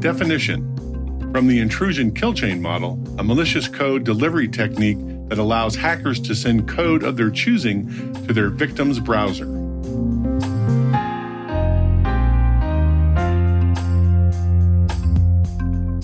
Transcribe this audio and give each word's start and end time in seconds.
Definition 0.00 1.32
From 1.32 1.48
the 1.48 1.58
intrusion 1.58 2.14
kill 2.14 2.32
chain 2.32 2.62
model, 2.62 3.02
a 3.18 3.24
malicious 3.24 3.66
code 3.66 4.04
delivery 4.04 4.46
technique 4.46 4.98
that 5.28 5.38
allows 5.38 5.74
hackers 5.74 6.20
to 6.20 6.36
send 6.36 6.68
code 6.68 7.02
of 7.02 7.16
their 7.16 7.30
choosing 7.30 7.88
to 8.24 8.32
their 8.32 8.48
victim's 8.48 9.00
browser. 9.00 9.44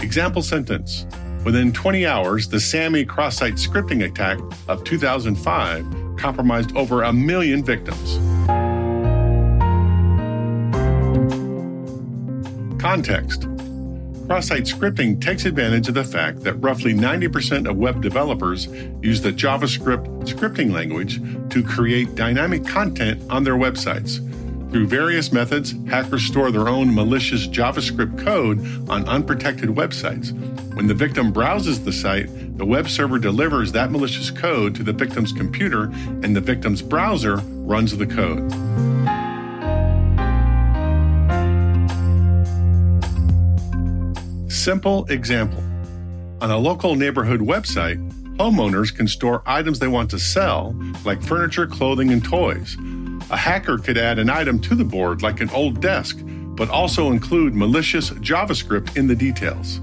Example 0.02 0.42
sentence 0.42 1.06
Within 1.44 1.72
20 1.72 2.04
hours, 2.04 2.48
the 2.48 2.56
Samy 2.56 3.06
cross 3.06 3.36
site 3.36 3.54
scripting 3.54 4.04
attack 4.04 4.40
of 4.66 4.82
2005 4.82 6.16
compromised 6.16 6.76
over 6.76 7.04
a 7.04 7.12
million 7.12 7.62
victims. 7.62 8.18
Context 12.80 13.46
Cross 14.26 14.48
site 14.48 14.64
scripting 14.64 15.20
takes 15.20 15.44
advantage 15.44 15.86
of 15.88 15.94
the 15.94 16.02
fact 16.02 16.40
that 16.40 16.54
roughly 16.54 16.94
90% 16.94 17.68
of 17.68 17.76
web 17.76 18.00
developers 18.00 18.68
use 19.02 19.20
the 19.20 19.30
JavaScript 19.30 20.06
scripting 20.26 20.72
language 20.72 21.20
to 21.50 21.62
create 21.62 22.14
dynamic 22.14 22.66
content 22.66 23.22
on 23.30 23.44
their 23.44 23.56
websites. 23.56 24.18
Through 24.70 24.86
various 24.86 25.30
methods, 25.30 25.74
hackers 25.88 26.24
store 26.24 26.50
their 26.50 26.68
own 26.68 26.94
malicious 26.94 27.46
JavaScript 27.46 28.24
code 28.24 28.60
on 28.88 29.06
unprotected 29.06 29.68
websites. 29.68 30.32
When 30.74 30.86
the 30.86 30.94
victim 30.94 31.30
browses 31.30 31.84
the 31.84 31.92
site, 31.92 32.28
the 32.56 32.64
web 32.64 32.88
server 32.88 33.18
delivers 33.18 33.72
that 33.72 33.90
malicious 33.90 34.30
code 34.30 34.74
to 34.76 34.82
the 34.82 34.94
victim's 34.94 35.32
computer, 35.32 35.84
and 36.22 36.34
the 36.34 36.40
victim's 36.40 36.80
browser 36.80 37.36
runs 37.36 37.94
the 37.94 38.06
code. 38.06 38.93
Simple 44.54 45.04
example 45.06 45.62
On 46.40 46.50
a 46.50 46.56
local 46.56 46.94
neighborhood 46.94 47.40
website, 47.40 47.98
homeowners 48.36 48.94
can 48.94 49.08
store 49.08 49.42
items 49.46 49.80
they 49.80 49.88
want 49.88 50.08
to 50.10 50.18
sell, 50.18 50.76
like 51.04 51.20
furniture, 51.20 51.66
clothing, 51.66 52.12
and 52.12 52.24
toys. 52.24 52.76
A 53.30 53.36
hacker 53.36 53.78
could 53.78 53.98
add 53.98 54.20
an 54.20 54.30
item 54.30 54.60
to 54.60 54.76
the 54.76 54.84
board, 54.84 55.22
like 55.22 55.40
an 55.40 55.50
old 55.50 55.80
desk, 55.80 56.20
but 56.24 56.70
also 56.70 57.10
include 57.10 57.56
malicious 57.56 58.10
JavaScript 58.10 58.96
in 58.96 59.08
the 59.08 59.16
details. 59.16 59.80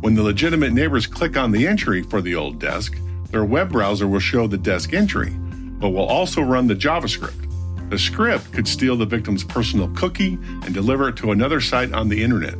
When 0.00 0.14
the 0.14 0.22
legitimate 0.22 0.72
neighbors 0.72 1.06
click 1.06 1.36
on 1.36 1.52
the 1.52 1.66
entry 1.66 2.02
for 2.04 2.22
the 2.22 2.34
old 2.34 2.58
desk, 2.58 2.96
their 3.30 3.44
web 3.44 3.70
browser 3.70 4.08
will 4.08 4.18
show 4.18 4.46
the 4.46 4.58
desk 4.58 4.94
entry, 4.94 5.30
but 5.78 5.90
will 5.90 6.06
also 6.06 6.40
run 6.40 6.66
the 6.66 6.74
JavaScript. 6.74 7.90
The 7.90 7.98
script 7.98 8.50
could 8.50 8.66
steal 8.66 8.96
the 8.96 9.06
victim's 9.06 9.44
personal 9.44 9.88
cookie 9.88 10.38
and 10.64 10.72
deliver 10.72 11.10
it 11.10 11.16
to 11.16 11.32
another 11.32 11.60
site 11.60 11.92
on 11.92 12.08
the 12.08 12.24
internet. 12.24 12.56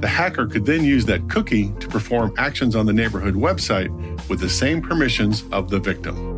The 0.00 0.08
hacker 0.08 0.46
could 0.46 0.64
then 0.64 0.82
use 0.82 1.04
that 1.06 1.28
cookie 1.28 1.72
to 1.78 1.86
perform 1.86 2.32
actions 2.38 2.74
on 2.74 2.86
the 2.86 2.92
neighborhood 2.92 3.34
website 3.34 3.90
with 4.30 4.40
the 4.40 4.48
same 4.48 4.80
permissions 4.80 5.44
of 5.52 5.68
the 5.68 5.78
victim. 5.78 6.30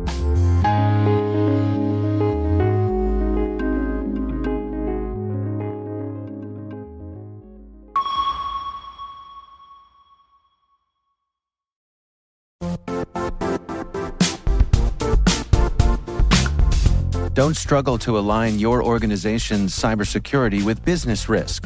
Don't 17.33 17.55
struggle 17.55 17.97
to 17.99 18.19
align 18.19 18.59
your 18.59 18.83
organization's 18.83 19.73
cybersecurity 19.73 20.63
with 20.63 20.83
business 20.85 21.27
risk. 21.27 21.65